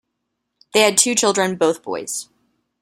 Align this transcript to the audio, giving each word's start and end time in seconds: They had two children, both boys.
They 0.73 0.79
had 0.79 0.97
two 0.97 1.13
children, 1.13 1.57
both 1.57 1.83
boys. 1.83 2.27